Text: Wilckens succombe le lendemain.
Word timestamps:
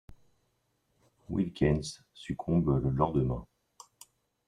Wilckens 1.29 2.01
succombe 2.15 2.69
le 2.81 2.89
lendemain. 2.89 3.45